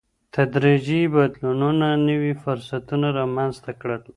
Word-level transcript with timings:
تدريجي 0.35 1.01
بدلونونو 1.15 1.87
نوي 2.09 2.33
فرصتونه 2.43 3.07
رامنځته 3.19 3.71
کړل. 3.81 4.01